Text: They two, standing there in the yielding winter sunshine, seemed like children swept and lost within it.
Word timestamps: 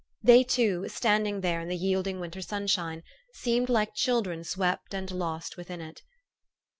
They 0.23 0.43
two, 0.43 0.87
standing 0.89 1.41
there 1.41 1.61
in 1.61 1.67
the 1.67 1.75
yielding 1.77 2.19
winter 2.19 2.41
sunshine, 2.41 3.03
seemed 3.33 3.69
like 3.69 3.93
children 3.93 4.43
swept 4.43 4.95
and 4.95 5.11
lost 5.11 5.57
within 5.57 5.79
it. 5.79 6.01